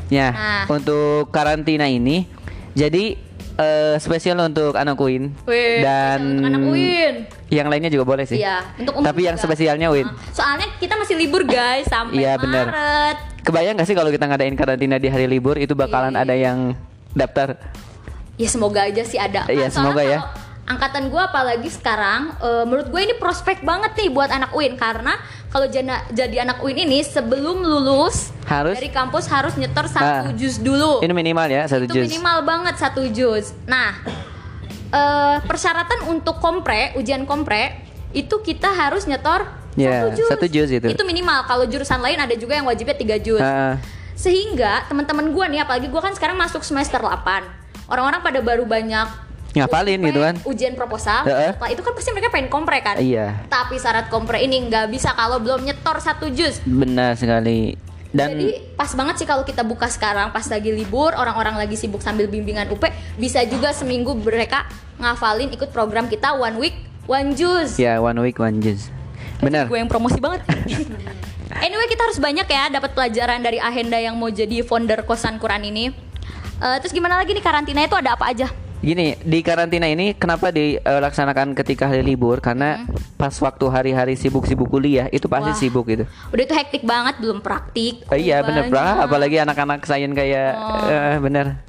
[0.08, 0.64] Ya, Nah.
[0.66, 2.24] untuk karantina ini
[2.72, 3.14] jadi
[3.60, 7.14] eh, spesial untuk anak Uin Wih, dan anak Uin.
[7.48, 8.40] yang lainnya juga boleh sih.
[8.40, 9.44] Iya, untuk umum Tapi yang juga.
[9.46, 10.08] spesialnya Uin.
[10.08, 12.40] Nah, Soalnya kita masih libur guys sampai Iya.
[12.40, 13.16] Maret.
[13.40, 16.22] Kebayang gak sih kalau kita ngadain karantina di hari libur itu bakalan Iya.
[16.22, 16.58] ada yang
[17.12, 17.56] daftar?
[18.36, 19.44] Ya semoga aja sih ada.
[19.46, 20.18] Iya, Soalnya semoga ya.
[20.20, 24.74] kalau Angkatan gue apalagi sekarang, eh, menurut gue ini prospek banget nih buat anak UIN
[24.74, 28.78] karena kalau jana- jadi anak UIN ini sebelum lulus Harus?
[28.78, 30.32] dari kampus harus nyetor satu Ah.
[30.32, 31.00] jus dulu.
[31.00, 32.06] Ini minimal ya satu Itu jus.
[32.06, 33.50] minimal banget satu jus.
[33.64, 33.98] Nah,
[34.88, 37.82] eh, persyaratan untuk kompre, ujian kompre
[38.12, 40.28] itu kita harus nyetor Ya, satu jus.
[40.28, 40.86] satu jus itu.
[40.86, 41.46] Itu minimal.
[41.46, 43.38] Kalau jurusan lain ada juga yang wajibnya tiga jus.
[43.38, 43.74] Ah.
[44.14, 47.42] Sehingga teman-teman gue nih, apalagi gue kan sekarang masuk semester 8
[47.86, 50.34] Orang-orang pada baru banyak Ngapalin UP, gitu kan?
[50.46, 51.26] Ujian proposal.
[51.26, 51.50] Heeh.
[51.58, 52.96] Setelah itu kan pasti mereka pengen kompre kan?
[53.02, 53.34] Iya.
[53.50, 56.62] Tapi syarat kompre ini nggak bisa kalau belum nyetor satu jus.
[56.62, 57.74] Benar sekali.
[58.10, 62.02] Dan Jadi pas banget sih kalau kita buka sekarang pas lagi libur, orang-orang lagi sibuk
[62.02, 62.82] sambil bimbingan UP,
[63.14, 64.66] bisa juga seminggu mereka
[64.98, 66.74] ngafalin ikut program kita one week
[67.06, 67.78] one jus.
[67.78, 68.90] ya one week one jus.
[69.38, 69.70] Benar.
[69.70, 70.42] Gue yang promosi banget.
[71.66, 75.70] anyway kita harus banyak ya dapat pelajaran dari Ahenda yang mau jadi founder kosan Quran
[75.70, 75.94] ini.
[76.60, 78.50] Eh, terus gimana lagi nih karantina itu ada apa aja?
[78.80, 82.40] Gini, di karantina ini kenapa dilaksanakan ketika hari libur?
[82.40, 85.56] Karena pas waktu hari-hari sibuk-sibuk kuliah itu pasti Hmm.
[85.56, 85.62] Wah.
[85.62, 86.04] sibuk gitu.
[86.32, 88.08] Udah itu hektik banget, belum praktik.
[88.08, 88.72] Oh, iya bener.
[88.72, 89.04] Bra.
[89.04, 90.88] apalagi anak-anak sains kayak Oh.
[90.88, 91.60] eh, bener.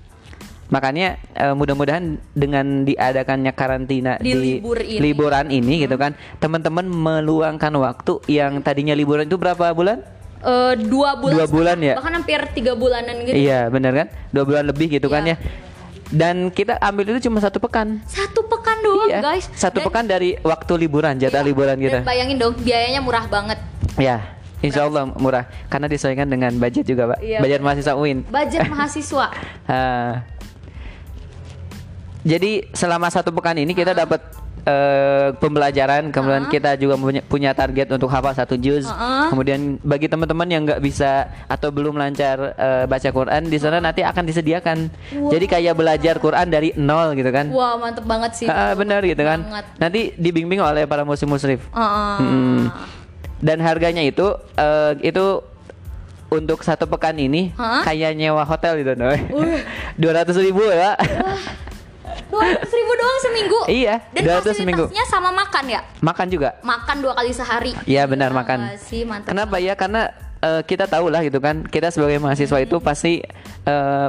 [0.72, 5.04] Makanya eh, mudah-mudahan dengan diadakannya karantina Di libur ini.
[5.04, 10.00] liburan ini gitu kan, teman-teman meluangkan waktu yang tadinya liburan itu berapa bulan?
[10.40, 11.36] Eh, dua bulan.
[11.36, 11.96] Dua bulan setengah, ya?
[12.00, 13.36] Bahkan hampir tiga bulanan gitu.
[13.36, 15.36] Iya bener kan, dua bulan lebih gitu kan Iya.
[15.36, 15.70] ya.
[16.12, 18.04] Dan kita ambil itu cuma satu pekan.
[18.04, 19.48] Satu pekan doang Iya, guys.
[19.54, 21.98] satu Dan- pekan dari waktu liburan, jatah iya, liburan dan kita.
[22.04, 23.56] bayangin dong, biayanya murah banget.
[23.96, 24.20] Ya,
[24.60, 27.20] insya Allah murah karena disesuaikan dengan budget juga pak.
[27.20, 27.68] Iya, budget bener.
[27.72, 28.18] mahasiswa UIN.
[28.28, 29.26] Budget mahasiswa.
[29.66, 30.14] Ah.
[32.22, 34.22] jadi selama satu pekan ini kita dapat
[34.66, 38.86] eh, pembelajaran, kemudian kita juga punya, punya target untuk hafal satu juz.
[38.86, 39.30] Uh-uh.
[39.34, 44.06] Kemudian bagi teman-teman yang nggak bisa atau belum lancar eh, baca Quran di sana nanti
[44.06, 44.78] akan disediakan.
[45.32, 47.50] Jadi kayak belajar Quran dari nol gitu kan.
[47.50, 48.48] Wah mantep banget sih.
[48.50, 49.42] Ah, benar gitu kan.
[49.46, 49.66] Banget.
[49.78, 51.62] Nanti dibimbing oleh para muslim musrif.
[51.74, 52.18] Heeh.
[52.22, 52.62] Mm.
[53.42, 55.42] Dan harganya itu eh, itu
[56.32, 57.84] untuk satu pekan ini Hah?
[57.84, 58.96] kayak nyewa hotel gitu,
[60.00, 60.96] Dua ratus ribu ya.
[62.32, 63.60] Dua ratus ribu doang seminggu.
[63.68, 64.86] Iya, Dan 200 seminggu.
[64.88, 65.82] fasilitasnya sama makan ya.
[66.00, 66.50] Makan juga.
[66.62, 67.72] Makan dua kali sehari.
[67.84, 68.60] Iya benar Gila makan.
[68.80, 69.30] Sih mantep.
[69.30, 69.76] Kenapa ya?
[69.76, 70.02] Karena
[70.40, 71.62] eh, kita tahu lah gitu kan.
[71.64, 73.20] Kita sebagai mahasiswa itu pasti
[73.62, 74.08] eh,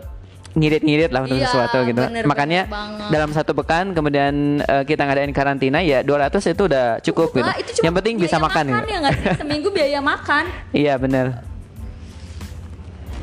[0.53, 1.97] ngirit-ngirit lah untuk Iya, sesuatu gitu.
[1.99, 3.09] bener, Makanya bener banget.
[3.09, 7.43] dalam satu pekan kemudian eh, kita ngadain karantina ya 200 itu udah cukup gitu.
[7.43, 8.93] Wah, itu Yang penting bisa makan, makan gitu.
[8.93, 9.27] ya nggak sih?
[9.43, 10.45] Seminggu biaya makan.
[10.71, 11.27] Iya benar.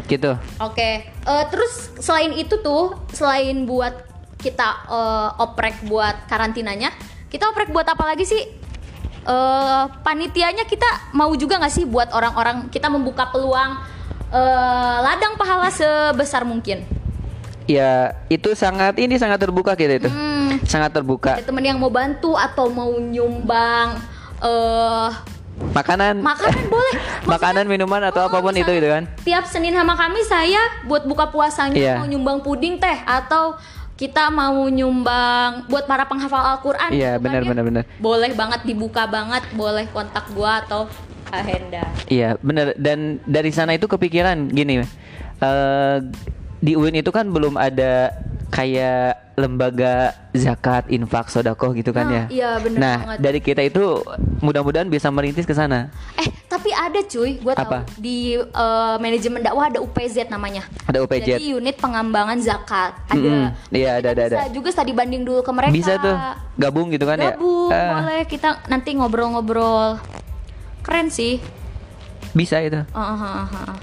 [0.09, 0.33] Gitu.
[0.57, 4.08] Oke, eh, terus selain itu tuh, selain buat
[4.39, 6.89] kita eh, oprek buat karantinanya,
[7.28, 8.43] kita oprek buat apa lagi sih?
[9.30, 13.78] eh, panitianya kita mau juga nggak sih buat orang-orang kita membuka peluang
[14.32, 16.84] eh, ladang pahala sebesar mungkin.
[17.69, 20.10] Ya itu sangat ini sangat terbuka kita itu.
[20.10, 20.58] Hmm.
[20.65, 21.38] Sangat terbuka.
[21.38, 24.02] Ada temen yang mau bantu atau mau nyumbang
[24.41, 25.10] eh
[25.60, 26.95] Makanan makanan boleh.
[26.95, 29.04] Maksudnya, makanan minuman atau oh, apa pun itu gitu kan.
[29.28, 31.93] Tiap Senin sama Kamis saya buat buka puasanya Iya.
[31.99, 33.60] mau nyumbang puding teh atau
[33.99, 36.95] kita mau nyumbang buat para penghafal Al-Qur'an.
[36.95, 37.83] Iya, kan benar, benar, benar.
[37.99, 40.88] Boleh banget dibuka banget, boleh kontak gua atau
[41.29, 41.85] Ahenda.
[42.09, 45.97] Iya bener dan dari sana itu kepikiran gini eh
[46.59, 48.12] di UIN itu kan belum ada
[48.49, 52.23] kayak lembaga zakat, infak, sodakoh gitu kan Nah, ya.
[52.27, 53.17] iya, bener Nah banget.
[53.21, 54.03] dari kita itu
[54.39, 55.88] mudah-mudahan bisa merintis ke sana.
[56.13, 60.67] Eh, tapi ada cuy, gua tahu di eh, manajemen dakwah ada UPZ namanya.
[60.83, 61.39] Ada UPZ.
[61.39, 62.99] Jadi unit pengembangan zakat.
[63.07, 63.55] Ada.
[63.69, 64.51] Iya, ada, ada, Bisa ada.
[64.51, 65.71] juga tadi banding dulu ke mereka.
[65.71, 66.15] Bisa tuh
[66.57, 67.79] gabung gitu kan Gabung, ya.
[67.79, 70.01] Ah, boleh kita nanti ngobrol-ngobrol.
[70.81, 71.39] Keren sih.
[72.29, 72.77] bisa itu.
[72.91, 73.77] Ah, ah, ah, ah.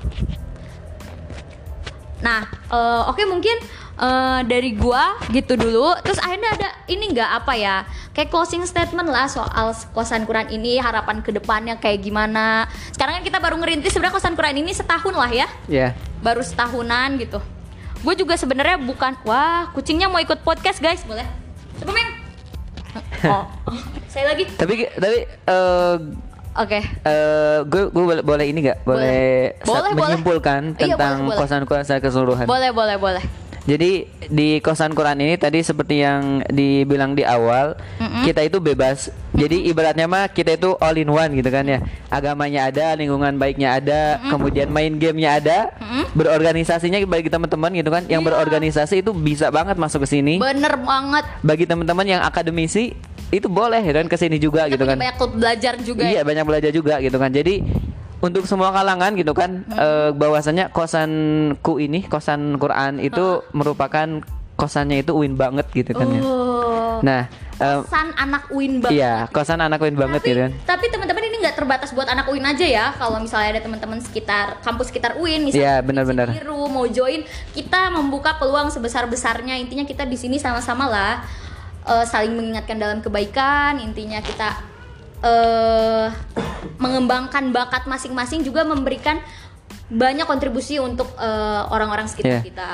[2.19, 3.57] Nah, eh, oke mungkin
[3.97, 5.97] eh, dari gua gitu dulu.
[6.01, 7.77] Terus akhirnya ada ini nggak apa ya?
[8.13, 12.65] Kayak closing statement lah soal kosan Quran ini harapan ke depannya kayak gimana.
[12.91, 15.49] Sekarang kan kita baru ngerintis sebenarnya kosan Quran ini setahun lah ya.
[15.67, 15.89] Ya.
[16.21, 17.41] Baru setahunan gitu.
[18.01, 21.25] Gue juga sebenarnya bukan wah kucingnya mau ikut podcast guys boleh.
[21.81, 22.09] Coba men.
[23.27, 23.45] Oh,
[24.09, 24.49] saya lagi.
[24.49, 25.97] Tapi tapi eh
[26.57, 26.81] Oke.
[26.81, 30.17] eh, gue gue boleh, boleh ini nggak boleh, Boleh, boleh.
[30.17, 31.39] menyimpulkan Iya, tentang boleh, boleh.
[31.45, 32.47] kosan kosan keseluruhan.
[32.49, 33.25] Boleh boleh boleh.
[33.67, 37.75] Jadi di kosan Quran ini tadi seperti yang dibilang di awal,
[38.23, 39.11] kita itu bebas.
[39.35, 41.83] Jadi ibaratnya mah kita itu all in one gitu kan ya.
[42.07, 45.59] Agamanya ada, lingkungan baiknya ada, kemudian main gamenya ada,
[46.15, 48.07] berorganisasinya bagi teman-teman gitu kan.
[48.07, 48.29] Yang Iya.
[48.31, 50.39] berorganisasi itu bisa banget masuk ke sini.
[50.39, 51.27] Bener banget.
[51.43, 52.95] Bagi teman-teman yang akademisi
[53.35, 54.97] itu boleh ya kan ke sini juga Kita gitu kan.
[54.97, 56.23] banyak belajar juga Iya ya.
[56.23, 57.35] banyak belajar juga gitu kan.
[57.35, 57.67] Jadi
[58.19, 64.25] untuk semua kalangan gitu kan, eh, bahwasanya kosanku ini kosan Quran itu merupakan
[64.57, 66.23] kosannya itu win banget gitu kan ya.
[66.25, 66.97] Oh.
[67.05, 67.29] Nah,
[67.61, 68.97] eh, Kosan anak UIN banget.
[68.97, 70.53] iya kosan anak win banget tapi, gitu kan.
[70.65, 72.87] tapi teman-teman ini nggak terbatas buat anak UIN aja ya.
[72.97, 76.27] Kalau misalnya ada teman-teman sekitar kampus sekitar Iya, misalnya di benar-benar.
[76.33, 77.21] Cibiru, mau join,
[77.53, 79.61] kita membuka peluang sebesar-besarnya.
[79.61, 81.21] Intinya kita di sini sama-sama lah
[81.85, 83.77] eh, saling mengingatkan dalam kebaikan.
[83.77, 84.57] Intinya kita
[85.27, 86.07] eh
[86.77, 89.19] mengembangkan bakat masing-masing juga memberikan
[89.89, 92.43] banyak kontribusi untuk eh, orang-orang sekitar Iya.
[92.45, 92.69] kita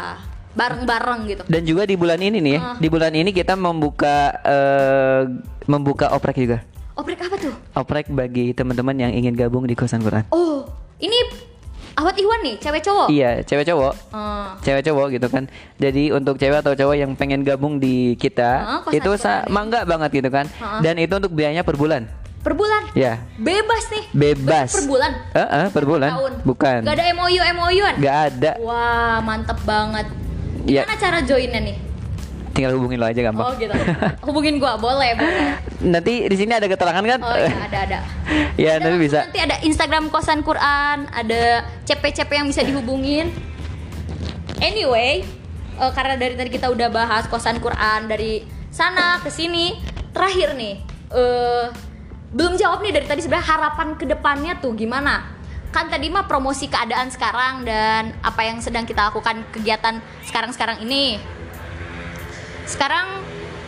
[0.52, 1.42] bareng-bareng gitu.
[1.46, 2.76] Dan juga di bulan ini nih Ah.
[2.76, 5.22] di bulan ini kita membuka eh,
[5.64, 6.58] membuka oprek juga.
[6.92, 7.54] Oprek apa tuh?
[7.74, 10.28] Oprek bagi teman-teman yang ingin gabung di kosan Quran.
[10.28, 11.16] Oh, ini
[11.92, 13.08] Ahwat Iwan nih, cewek cowok.
[13.08, 13.92] Iya, cewek cowok.
[14.12, 15.44] Eh, cewek cowok gitu kan
[15.76, 20.10] jadi untuk cewek atau cowok yang pengen gabung di kita kosan itu sa- mangga banget
[20.14, 20.80] gitu kan Heeh.
[20.80, 22.06] dan itu untuk biayanya per bulan
[22.42, 22.83] per bulan.
[22.92, 24.05] ya Bebas nih.
[24.12, 25.12] bebas Per bulan.
[25.31, 26.33] Heeh, per bulan Tahun.
[26.42, 27.94] bukan Gak ada MOU MOU-an.
[27.96, 30.07] nggak ada Wah, mantep banget.
[30.62, 30.83] Ya.
[30.83, 31.78] Gimana cara joinnya nih?
[32.52, 33.72] tinggal hubungin lo aja gampang Oh gitu.
[34.20, 35.57] Hubungin gua, boleh, boleh.
[35.81, 37.98] nanti di sini ada keterangan kan Oh iya, ada ada.
[38.61, 43.33] ya Ada nanti bisa Nanti ada Instagram kosan Quran, ada CP-CP yang bisa dihubungin.
[44.61, 45.24] Anyway,
[45.74, 49.81] eh, karena dari tadi kita udah bahas kosan Quran dari sana ke sini,
[50.12, 50.74] terakhir nih,
[51.11, 51.66] eh
[52.33, 55.29] belum jawab nih dari tadi sebenarnya harapan ke depannya tuh gimana?
[55.73, 61.21] Kan tadi mah promosi keadaan sekarang dan apa yang sedang kita lakukan kegiatan sekarang-sekarang ini.
[62.64, 63.21] Sekarang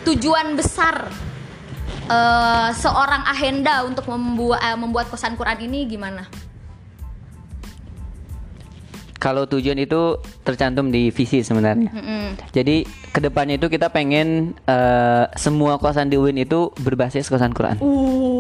[0.09, 1.13] tujuan besar
[2.09, 6.25] eh, seorang ahenda untuk membuat eh, membuat kosan Quran ini gimana?
[9.25, 12.53] kalau tujuan itu tercantum di visi sebenarnya Mm-mm.
[12.53, 17.81] jadi ke depannya itu kita pengen eh, semua kosan di UIN itu berbasis kosan Quran
[17.81, 18.34] Uh.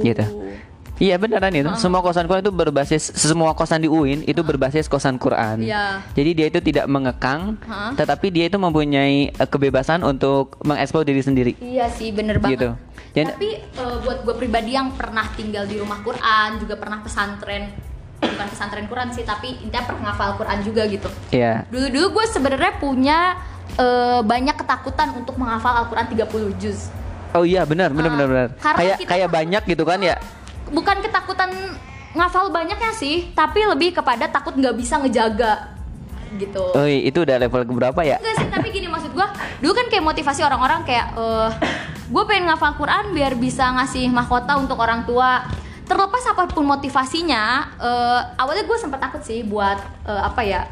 [0.00, 0.24] Gitu
[0.98, 1.70] Iya beneran itu.
[1.78, 5.62] Semua kosan Quran itu berbasis semua kosan di UIN itu berbasis kosan Quran.
[5.62, 6.02] Iya.
[6.10, 7.94] Jadi dia itu tidak mengekang, Hah?
[7.94, 11.52] tetapi dia itu mempunyai eh, kebebasan untuk mengeksplor diri sendiri.
[11.62, 12.58] Iya sih, bener banget.
[12.58, 12.68] Gitu.
[13.14, 17.70] Dan- Tapi eh, buat gue pribadi yang pernah tinggal di rumah Quran, juga pernah pesantren,
[18.18, 21.06] bukan pesantren Quran sih, tapi intinya pernah ngafal Quran juga gitu.
[21.30, 21.62] Iya.
[21.70, 23.18] Dulu-dulu gue sebenarnya punya
[23.78, 26.90] eh, banyak ketakutan untuk menghafal Al-Quran 30 juz.
[27.38, 28.48] Oh iya benar benar Ah, benar benar.
[28.58, 30.16] Kayak kayak kan- banyak gitu kan ya.
[30.68, 31.50] Bukan ketakutan
[32.12, 35.78] ngafal banyaknya sih, tapi lebih kepada takut nggak bisa ngejaga
[36.34, 36.60] gitu.
[36.74, 38.18] Oh iya, itu udah level berapa ya?
[38.18, 41.50] Enggak sih, tapi gini maksud gua Dulu kan kayak motivasi orang-orang kayak eh
[42.08, 45.44] Gue pengen ngafal Quran biar bisa ngasih mahkota untuk orang tua
[45.84, 47.42] Terlepas apa pun motivasinya
[47.76, 50.68] eh Awalnya gue sempat takut sih buat eh, apa ya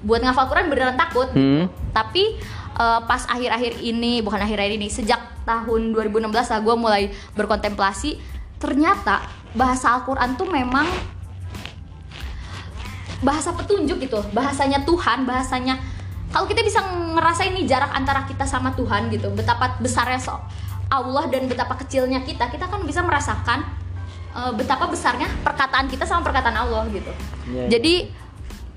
[0.00, 1.64] Buat ngafal Quran beneran takut Hmm.
[1.90, 2.36] Tapi
[2.80, 7.02] eh, pas akhir-akhir ini, bukan akhir-akhir ini Sejak tahun 2016 lah gue mulai
[7.36, 8.16] berkontemplasi
[8.60, 9.24] ternyata
[9.56, 10.84] bahasa Al-Qur'an tuh memang
[13.20, 15.76] bahasa petunjuk gitu, bahasanya Tuhan, bahasanya
[16.30, 16.80] kalau kita bisa
[17.16, 20.38] ngerasain nih jarak antara kita sama Tuhan gitu, betapa besarnya so
[20.90, 23.66] Allah dan betapa kecilnya kita, kita kan bisa merasakan
[24.34, 27.12] uh, betapa besarnya perkataan kita sama perkataan Allah gitu.
[27.50, 27.68] Iya, iya.
[27.78, 27.94] Jadi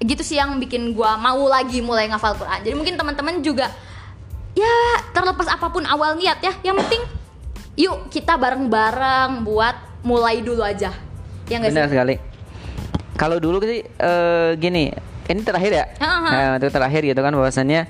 [0.03, 2.59] gitu sih yang bikin gua mau lagi mulai ngafal Quran.
[2.65, 3.71] Jadi mungkin teman-teman juga
[4.53, 4.75] ya
[5.11, 7.01] terlepas apa pun awal niat ya, yang penting
[7.73, 9.73] yuk kita bareng-bareng buat
[10.05, 10.93] mulai dulu aja.
[11.49, 11.93] Ya nggak Benar sih?
[11.97, 12.15] sekali.
[13.13, 14.93] Kalau dulu sih eh, gini,
[15.25, 15.85] ini terakhir ya.
[15.99, 17.81] Nah, itu terakhir gitu kan bahwasannya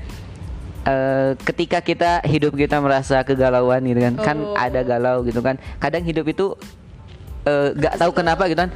[0.84, 4.56] eh, ketika kita hidup kita merasa kegalauan gitu kan, kan Oh.
[4.56, 5.56] ada galau gitu kan.
[5.80, 6.56] Kadang hidup itu
[7.44, 8.72] eh, nggak tahu kenapa gitu kan.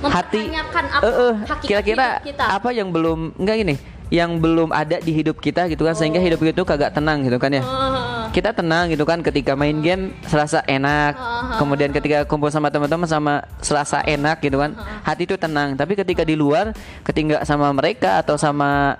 [0.00, 2.08] Hati apa eh, hakikat kira-kira
[2.40, 3.76] apa yang belum enggak gini,
[4.10, 7.54] yang belum ada di hidup kita gitu kan sehingga hidup itu kagak tenang gitu kan
[7.54, 7.62] ya.
[7.62, 8.10] Heeh.
[8.30, 11.18] Kita tenang gitu kan ketika main game serasa enak.
[11.18, 14.74] Ah, Kemudian ketika kumpul sama teman-teman sama serasa enak gitu kan.
[15.02, 15.74] Hati itu tenang.
[15.74, 18.98] Tapi ketika di luar ketika sama mereka atau sama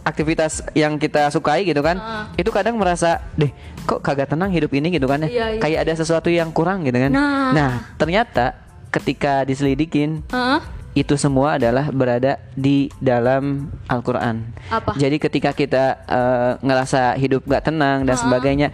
[0.00, 2.00] aktivitas yang kita sukai gitu kan.
[2.00, 2.24] Ah.
[2.36, 3.52] Itu kadang merasa deh
[3.84, 5.28] kok kagak tenang hidup ini gitu kan ya.
[5.28, 5.60] Iya, iya.
[5.60, 7.12] Kayak ada sesuatu yang kurang gitu kan.
[7.12, 7.92] Nah.
[8.00, 8.56] ternyata
[8.90, 10.79] ketika diselidikin Heeh.
[10.90, 14.42] Itu semua adalah berada di dalam Al-Quran.
[14.70, 14.98] Apa?
[14.98, 18.68] Jadi ketika kita eh, ngerasa hidup gak tenang dan sebagainya,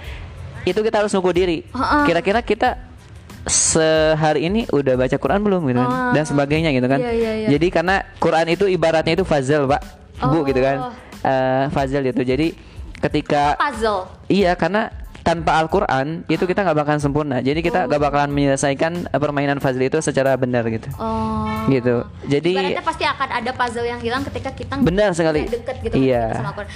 [0.64, 1.58] itu kita harus nunggu diri.
[2.08, 2.80] Kira-kira kita
[3.46, 5.92] sehari ini udah baca Quran belum gitu kan?
[6.16, 6.98] Dan sebagainya gitu kan?
[6.98, 7.48] Iya, iya, iya.
[7.52, 9.82] Jadi karena Quran itu ibaratnya itu fazil pak,
[10.18, 10.90] bu gitu kan?
[10.90, 10.92] Oh.
[11.22, 12.22] Eh, fazil itu.
[12.24, 12.56] Jadi
[12.96, 14.08] ketika Puzzle.
[14.26, 14.90] Iya karena
[15.26, 17.42] tanpa Al-Quran itu kita nggak bakalan sempurna.
[17.42, 20.86] Jadi kita nggak bakalan menyelesaikan eh, permainan fazil itu secara benar gitu.
[21.02, 21.50] Oh.
[21.66, 22.06] Gitu.
[22.30, 25.50] Jadi Ibaratnya pasti akan ada puzzle yang hilang ketika kita Benar sekali.
[25.50, 26.30] deket gitu Iya.
[26.30, 26.70] kan sama Al-Quran.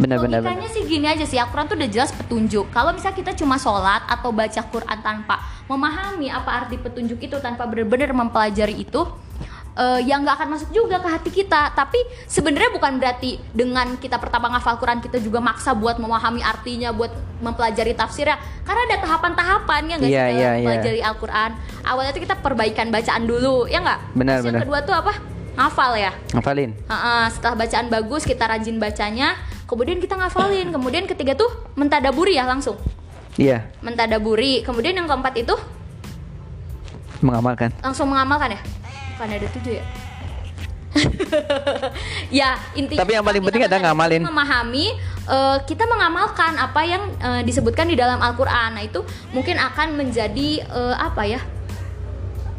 [0.00, 2.72] Benar, benar, Logikanya sih gini aja sih, Al-Quran tuh udah jelas petunjuk.
[2.72, 5.36] Kalau misalnya kita cuma sholat atau baca Quran tanpa
[5.68, 9.04] memahami apa arti petunjuk itu, tanpa benar-benar mempelajari itu,
[9.72, 11.70] eh, yang nggak akan masuk juga ke hati kita.
[11.70, 16.90] Tapi sebenarnya bukan berarti dengan kita pertama ngafal Quran kita juga maksa buat memahami artinya,
[16.90, 18.36] buat mempelajari tafsirnya.
[18.62, 20.56] Karena ada tahapan-tahapannya nggak sih Iya, dalam iya, iya.
[20.58, 21.50] mempelajari Al-Quran.
[21.82, 24.00] Awalnya tuh kita perbaikan bacaan dulu, ya nggak?
[24.12, 24.62] Benar, Terus Yang benar.
[24.64, 25.12] kedua tuh apa?
[25.50, 26.12] Ngafal ya.
[26.30, 26.70] ngafalin.
[26.86, 29.34] Heeh, setelah bacaan bagus kita rajin bacanya,
[29.66, 30.70] kemudian kita ngafalin.
[30.70, 32.78] Kemudian ketiga tuh mentadaburi ya langsung.
[33.34, 34.60] Iya, Mentadaburi.
[34.60, 35.54] Kemudian yang keempat itu
[37.20, 37.68] mengamalkan.
[37.80, 38.60] langsung mengamalkan ya.
[39.20, 39.84] Bukan ada tujuh ya.
[42.42, 44.24] ya intinya Tapi yang paling penting ada tadi ngamalin.
[44.24, 44.96] memahami
[45.28, 48.80] eh, kita mengamalkan apa yang eh, disebutkan di dalam Al-Qur'an.
[48.80, 49.04] Nah, itu
[49.36, 51.40] mungkin akan menjadi eh, apa ya?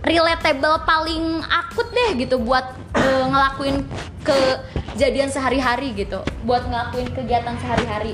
[0.02, 3.86] relatable paling akut deh gitu buat eh, ngelakuin
[4.22, 8.14] kejadian sehari-hari gitu, buat ngelakuin kegiatan sehari-hari.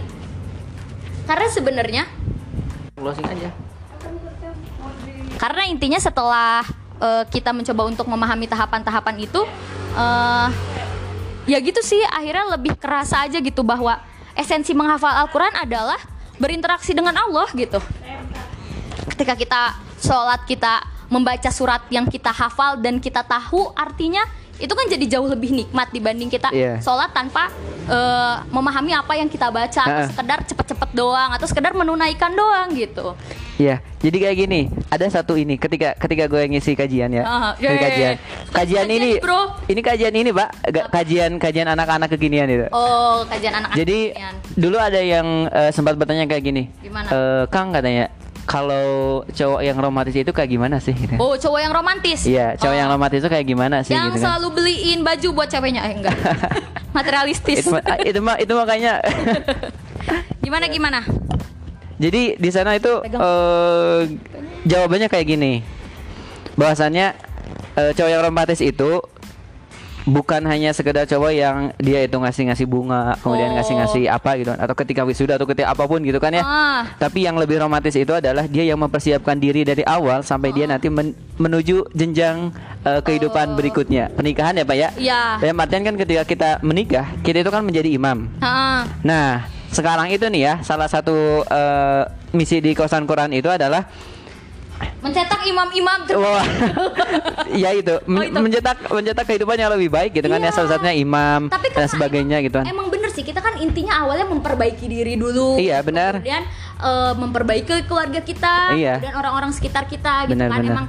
[1.27, 2.03] Karena sebenarnya
[2.95, 3.51] Closing aja.
[5.37, 6.65] karena intinya setelah
[7.01, 9.41] eh, kita mencoba untuk memahami tahapan-tahapan itu
[9.97, 10.47] eh,
[11.47, 13.97] ya gitu sih akhirnya lebih kerasa aja gitu bahwa
[14.35, 15.97] esensi menghafal Al-Quran adalah
[16.37, 17.81] berinteraksi dengan Allah gitu.
[19.15, 19.61] Ketika kita
[19.97, 24.21] sholat kita membaca surat yang kita hafal dan kita tahu artinya
[24.57, 26.77] itu kan jadi jauh lebih nikmat dibanding kita Iya.
[26.79, 27.49] sholat tanpa
[27.85, 30.09] eh, memahami apa yang kita baca atau Ha-ha.
[30.09, 33.13] sekedar cepet-cepet doang atau sekedar menunaikan doang gitu
[33.57, 34.61] Iya, jadi kayak gini.
[34.85, 37.25] Ada satu ini ketika ketika gue ngisi kajian ya.
[37.25, 38.15] Ah, Ngisi iya, iya, kajian.
[38.53, 39.41] Kajian Kajian, ini, bro.
[39.65, 40.49] ini kajian ini, Pak.
[40.93, 42.69] Kajian kajian anak-anak kekinian itu.
[42.69, 44.35] oh kajian anak-anak Jadi kekinian.
[44.53, 46.69] dulu ada yang eh, sempat bertanya kayak gini.
[46.77, 47.09] Gimana?
[47.09, 48.13] Eh, Kang katanya,
[48.47, 48.87] kalau
[49.27, 50.95] cowok yang romantis itu kayak gimana sih?
[50.95, 51.13] Gitu.
[51.15, 52.23] Oh, cowok yang romantis.
[52.23, 53.91] Iya, cowok Oh, yang romantis itu kayak gimana sih?
[53.91, 54.39] yang gitu kan?
[54.39, 56.15] selalu beliin baju buat ceweknya eh enggak.
[56.95, 57.61] Materialistis.
[57.61, 59.03] itu, mah- itu mah itu makanya.
[60.43, 60.99] gimana gimana?
[61.97, 63.19] Jadi di sana itu Pegang.
[63.19, 63.99] eh,
[64.65, 65.53] jawabannya kayak gini.
[66.55, 67.07] Bahwasannya
[67.75, 69.03] eh, cowok yang romantis itu
[70.07, 73.55] bukan hanya sekedar cowok yang dia itu ngasih-ngasih bunga, kemudian Oh.
[73.59, 76.43] ngasih-ngasih apa gitu atau ketika wisuda atau ketika apa pun gitu kan ya.
[76.47, 76.87] Ah.
[76.95, 80.87] Tapi yang lebih romantis itu adalah dia yang mempersiapkan diri dari awal sampai dia nanti
[80.87, 82.55] men- menuju jenjang
[82.87, 84.07] eh, kehidupan berikutnya.
[84.15, 84.89] Pernikahan ya, Pak ya?
[84.95, 85.21] Iya.
[85.43, 88.31] Dalam artian kan ketika kita menikah, kita itu kan menjadi imam.
[88.39, 88.79] Heeh.
[89.03, 89.43] Nah,
[89.75, 93.91] sekarang itu nih ya, salah satu eh, misi di kosan Quran itu adalah
[94.97, 96.43] Mencetak imam-imam wah,
[97.55, 98.39] ya itu, men- Oh, itu.
[98.39, 100.53] mencetak mencetak kehidupan yang lebih baik gitu kan ya Iya.
[100.53, 102.65] salah satunya imam Tapi kan dan sebagainya gitu kan.
[102.65, 105.57] Emang bener sih, kita kan intinya awalnya memperbaiki diri dulu.
[105.57, 106.17] Iya, benar.
[106.17, 106.43] Kemudian
[106.77, 108.99] eh, memperbaiki keluarga kita Iya.
[108.99, 110.59] dan orang-orang sekitar kita gitu Benar, kan.
[110.59, 110.73] benar.
[110.73, 110.85] Emang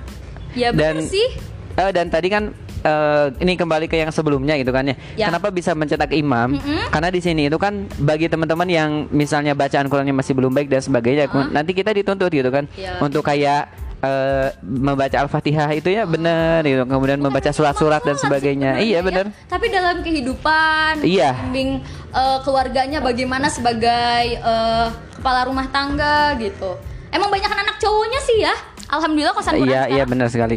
[0.52, 1.28] ya bener Dan sih.
[1.74, 2.52] eh, dan tadi kan
[2.88, 4.96] eh, ini kembali ke yang sebelumnya gitu kan ya.
[5.14, 5.26] Ya.
[5.28, 6.56] Kenapa bisa mencetak imam?
[6.56, 6.88] Mm-mm.
[6.88, 10.80] Karena di sini itu kan bagi teman-teman yang misalnya bacaan Qurannya masih belum baik dan
[10.80, 11.44] sebagainya, Ah.
[11.52, 12.96] nanti kita dituntut gitu kan Iya.
[12.98, 16.86] untuk kayak eh, membaca Al-Fatihah itu ya benar gitu.
[16.86, 18.78] Kemudian membaca surat-surat dan sebagainya.
[18.78, 19.00] Iya ya.
[19.02, 19.26] benar.
[19.44, 21.34] Tapi dalam kehidupan, Iya.
[21.44, 24.86] bimbing eh, keluarganya bagaimana sebagai eh,
[25.18, 26.78] kepala rumah tangga gitu.
[27.10, 28.54] Emang banyak anak cowoknya sih ya.
[28.86, 30.06] Alhamdulillah kosan Iya, iya sekarang.
[30.08, 30.56] benar sekali.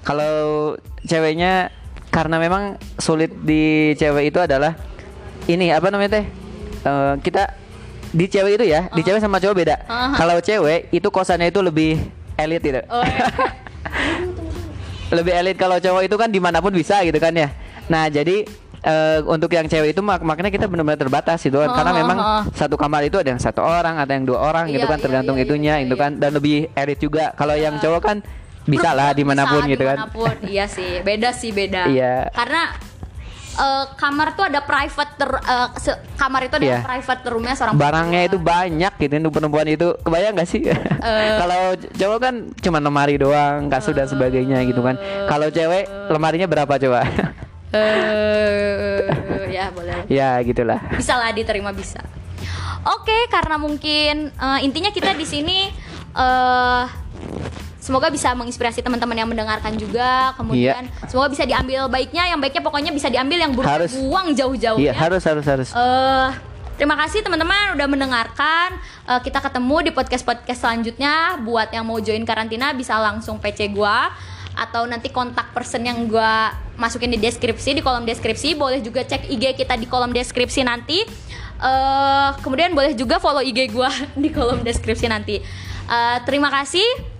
[0.00, 0.32] Kalau
[1.06, 1.72] ceweknya
[2.10, 4.74] karena memang sulit di cewek itu adalah
[5.46, 6.24] ini apa namanya teh?
[6.84, 7.54] Eh, kita
[8.10, 9.76] di cewek itu ya, di cewek sama cowok beda.
[9.86, 10.14] Uh-huh.
[10.18, 12.02] Kalau cewek itu kosannya itu lebih
[12.34, 12.80] elit gitu.
[12.90, 13.26] Oh, iya.
[15.18, 17.50] lebih elit kalau cowok itu kan di mana pun bisa gitu kan ya.
[17.90, 18.46] Nah jadi
[18.82, 21.70] eh, untuk yang cewek itu mak makanya kita benar-benar terbatas gitu kan.
[21.74, 22.42] karena Oh, memang oh.
[22.54, 25.04] satu kamar itu ada yang satu orang, ada yang dua orang gitu Iya, kan iya,
[25.04, 26.02] tergantung iya, itunya iya, itu iya.
[26.02, 27.34] kan dan lebih elit juga.
[27.34, 28.16] Kalau yang cowok kan
[28.62, 29.96] bisa lah di mana pun Bisa gitu kan.
[29.96, 30.34] di mana pun.
[30.42, 31.86] Iya sih, beda sih beda.
[31.86, 32.28] Iya.
[32.30, 32.62] Karena
[33.52, 35.42] eh, kamar tuh ada private ter-
[35.76, 36.78] se- kamar itu ada Iya.
[36.80, 38.68] private roomnya seorang Barangnya itu perempuan.
[38.78, 40.60] banyak gitu untuk perempuan itu kebayang gak sih?
[41.40, 44.96] Kalau cowok kan cuma lemari doang, kasur dan sebagainya gitu kan.
[45.26, 47.00] Kalau cewek lemarinya berapa coba?
[47.70, 49.06] Eh,
[49.52, 49.94] ya boleh.
[50.06, 50.78] ya gitulah.
[50.90, 52.02] bisa lah diterima bisa
[52.82, 55.70] oke karena mungkin eh, intinya kita di sini
[56.12, 56.82] eh
[57.80, 62.92] semoga bisa menginspirasi teman-teman yang mendengarkan juga kemudian semoga bisa diambil baiknya yang baiknya pokoknya
[62.92, 63.96] bisa diambil yang buruk Harus.
[63.96, 65.68] buang jauh-jauh Iya, ya harus harus harus.
[65.72, 66.28] Eh,
[66.76, 68.68] terima kasih teman-teman udah mendengarkan.
[69.04, 71.40] Eh, kita ketemu di podcast-podcast selanjutnya.
[71.40, 74.12] Buat yang mau join karantina bisa langsung PC gua
[74.52, 78.52] atau nanti kontak person yang gua masukin di deskripsi di kolom deskripsi.
[78.54, 81.00] Boleh juga cek IG kita di kolom deskripsi nanti.
[81.60, 83.88] Eh, kemudian boleh juga follow IG gua
[84.22, 85.40] di kolom deskripsi nanti.
[85.86, 87.19] Eh, terima kasih.